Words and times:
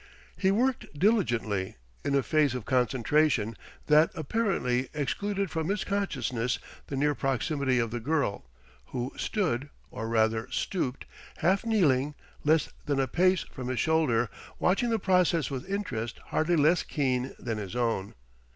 He 0.35 0.49
worked 0.49 0.97
diligently, 0.97 1.75
in 2.03 2.15
a 2.15 2.23
phase 2.23 2.55
of 2.55 2.65
concentration 2.65 3.55
that 3.85 4.09
apparently 4.15 4.89
excluded 4.95 5.51
from 5.51 5.69
his 5.69 5.83
consciousness 5.83 6.57
the 6.87 6.95
near 6.95 7.13
proximity 7.13 7.77
of 7.77 7.91
the 7.91 7.99
girl, 7.99 8.43
who 8.87 9.11
stood 9.15 9.69
or 9.91 10.07
rather 10.07 10.47
stooped, 10.49 11.05
half 11.45 11.67
kneeling 11.67 12.15
less 12.43 12.69
than 12.87 12.99
a 12.99 13.07
pace 13.07 13.43
from 13.51 13.67
his 13.67 13.79
shoulder, 13.79 14.27
watching 14.57 14.89
the 14.89 14.97
process 14.97 15.51
with 15.51 15.69
interest 15.69 16.17
hardly 16.29 16.55
less 16.55 16.81
keen 16.81 17.35
than 17.37 17.59
his 17.59 17.75
own. 17.75 18.15